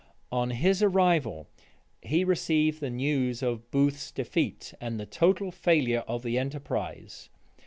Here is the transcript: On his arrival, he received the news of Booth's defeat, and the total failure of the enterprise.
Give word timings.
On 0.31 0.49
his 0.49 0.81
arrival, 0.81 1.47
he 2.01 2.23
received 2.23 2.79
the 2.79 2.89
news 2.89 3.43
of 3.43 3.69
Booth's 3.69 4.11
defeat, 4.11 4.73
and 4.81 4.99
the 4.99 5.05
total 5.05 5.51
failure 5.51 6.03
of 6.07 6.23
the 6.23 6.39
enterprise. 6.39 7.29